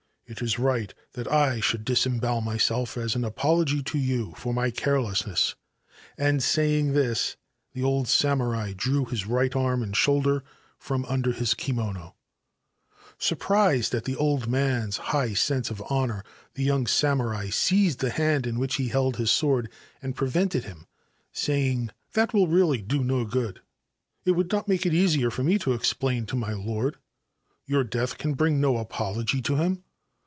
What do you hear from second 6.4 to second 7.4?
ying this,